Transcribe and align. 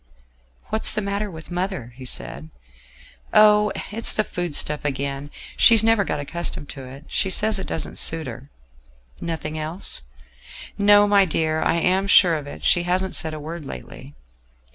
"What's 0.69 0.95
the 0.95 0.99
matter 1.01 1.29
with 1.29 1.51
mother?" 1.51 1.93
he 1.95 2.05
said. 2.05 2.49
"Oh! 3.35 3.71
it's 3.91 4.11
the 4.11 4.23
food 4.23 4.55
stuff 4.55 4.83
again: 4.83 5.29
she's 5.55 5.83
never 5.83 6.03
got 6.03 6.19
accustomed 6.19 6.69
to 6.69 6.85
it; 6.85 7.05
she 7.07 7.29
says 7.29 7.59
it 7.59 7.67
doesn't 7.67 7.99
suit 7.99 8.25
her." 8.25 8.49
"Nothing 9.19 9.59
else?" 9.59 10.01
"No, 10.75 11.07
my 11.07 11.25
dear, 11.25 11.61
I 11.61 11.75
am 11.75 12.07
sure 12.07 12.33
of 12.33 12.47
it. 12.47 12.63
She 12.63 12.81
hasn't 12.81 13.15
said 13.15 13.35
a 13.35 13.39
word 13.39 13.63
lately." 13.63 14.15